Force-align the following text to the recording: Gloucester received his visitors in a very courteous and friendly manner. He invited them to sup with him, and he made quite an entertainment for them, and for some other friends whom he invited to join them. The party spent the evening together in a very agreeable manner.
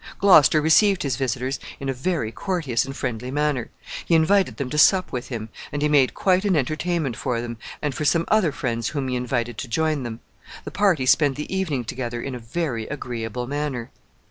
Gloucester 0.17 0.61
received 0.63 1.03
his 1.03 1.15
visitors 1.15 1.59
in 1.79 1.87
a 1.87 1.93
very 1.93 2.31
courteous 2.31 2.85
and 2.85 2.95
friendly 2.97 3.29
manner. 3.29 3.69
He 4.03 4.15
invited 4.15 4.57
them 4.57 4.67
to 4.71 4.79
sup 4.79 5.11
with 5.11 5.27
him, 5.27 5.49
and 5.71 5.83
he 5.83 5.87
made 5.87 6.15
quite 6.15 6.43
an 6.43 6.55
entertainment 6.55 7.15
for 7.15 7.39
them, 7.39 7.57
and 7.83 7.93
for 7.93 8.03
some 8.03 8.25
other 8.27 8.51
friends 8.51 8.87
whom 8.87 9.09
he 9.09 9.15
invited 9.15 9.59
to 9.59 9.67
join 9.67 10.01
them. 10.01 10.21
The 10.65 10.71
party 10.71 11.05
spent 11.05 11.35
the 11.35 11.55
evening 11.55 11.83
together 11.85 12.19
in 12.19 12.33
a 12.33 12.39
very 12.39 12.87
agreeable 12.87 13.45
manner. 13.45 13.91